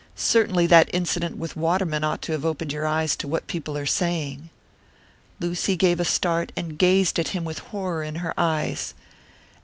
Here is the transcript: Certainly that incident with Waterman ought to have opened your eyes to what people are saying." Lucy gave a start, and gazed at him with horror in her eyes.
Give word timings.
Certainly 0.15 0.65
that 0.65 0.89
incident 0.93 1.37
with 1.37 1.55
Waterman 1.55 2.03
ought 2.03 2.23
to 2.23 2.31
have 2.31 2.43
opened 2.43 2.73
your 2.73 2.87
eyes 2.87 3.15
to 3.17 3.27
what 3.27 3.45
people 3.45 3.77
are 3.77 3.85
saying." 3.85 4.49
Lucy 5.39 5.75
gave 5.75 5.99
a 5.99 6.05
start, 6.05 6.51
and 6.55 6.79
gazed 6.79 7.19
at 7.19 7.27
him 7.37 7.43
with 7.45 7.59
horror 7.59 8.01
in 8.01 8.15
her 8.15 8.33
eyes. 8.35 8.95